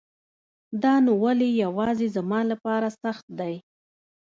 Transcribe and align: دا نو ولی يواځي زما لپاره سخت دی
دا 0.83 0.93
نو 1.05 1.11
ولی 1.23 1.49
يواځي 1.63 2.07
زما 2.15 2.39
لپاره 2.51 2.87
سخت 3.03 3.25
دی 3.39 3.55